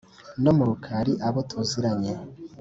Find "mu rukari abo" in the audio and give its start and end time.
0.57-1.39